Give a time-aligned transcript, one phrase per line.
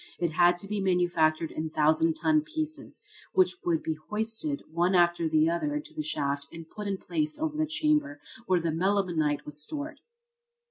[0.17, 3.01] It had to be manufactured in thousand ton pieces,
[3.33, 7.37] which would be hoisted one after the other into the shaft and put in place
[7.37, 9.99] over the chamber where the melimelonite was stored.